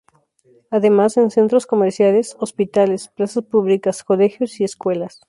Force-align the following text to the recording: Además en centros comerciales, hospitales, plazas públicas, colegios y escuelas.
Además 0.71 1.15
en 1.17 1.29
centros 1.29 1.67
comerciales, 1.67 2.35
hospitales, 2.39 3.09
plazas 3.09 3.43
públicas, 3.43 4.03
colegios 4.03 4.59
y 4.59 4.63
escuelas. 4.63 5.19